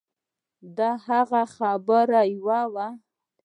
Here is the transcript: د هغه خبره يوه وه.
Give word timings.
د 0.77 0.79
هغه 1.05 1.41
خبره 1.55 2.21
يوه 2.35 2.61
وه. 2.73 2.87